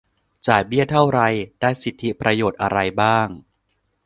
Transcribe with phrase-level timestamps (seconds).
[0.47, 1.19] จ่ายเบี้ยเท่าไร
[1.61, 3.27] ได้สิทธิประโยชน์อะไรบ้าง